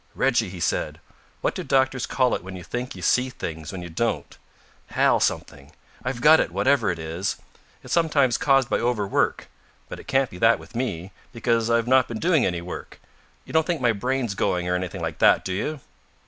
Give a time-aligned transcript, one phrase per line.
[0.15, 0.99] "Reggie," he said,
[1.41, 4.35] "what do doctors call it when you think you see things when you don't?
[4.87, 5.73] Hal something.
[6.03, 7.35] I've got it, whatever it is.
[7.83, 9.47] It's sometimes caused by overwork.
[9.89, 12.99] But it can't be that with me, because I've not been doing any work.
[13.45, 15.81] You don't think my brain's going or anything like that, do you?"